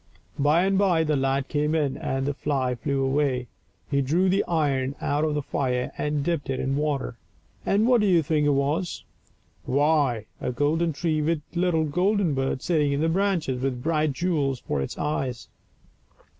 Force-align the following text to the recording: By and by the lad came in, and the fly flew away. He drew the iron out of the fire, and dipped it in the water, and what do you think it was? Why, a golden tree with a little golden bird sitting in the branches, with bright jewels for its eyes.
By 0.39 0.63
and 0.63 0.79
by 0.79 1.03
the 1.03 1.15
lad 1.15 1.47
came 1.47 1.75
in, 1.75 1.95
and 1.95 2.25
the 2.25 2.33
fly 2.33 2.73
flew 2.73 3.03
away. 3.05 3.45
He 3.87 4.01
drew 4.01 4.29
the 4.29 4.43
iron 4.45 4.95
out 4.99 5.23
of 5.23 5.35
the 5.35 5.43
fire, 5.43 5.91
and 5.95 6.23
dipped 6.23 6.49
it 6.49 6.59
in 6.59 6.73
the 6.73 6.81
water, 6.81 7.17
and 7.67 7.85
what 7.85 8.01
do 8.01 8.07
you 8.07 8.23
think 8.23 8.47
it 8.47 8.49
was? 8.49 9.03
Why, 9.65 10.25
a 10.41 10.51
golden 10.51 10.91
tree 10.91 11.21
with 11.21 11.41
a 11.55 11.59
little 11.59 11.83
golden 11.83 12.33
bird 12.33 12.63
sitting 12.63 12.93
in 12.93 13.01
the 13.01 13.09
branches, 13.09 13.61
with 13.61 13.83
bright 13.83 14.13
jewels 14.13 14.59
for 14.59 14.81
its 14.81 14.97
eyes. 14.97 15.49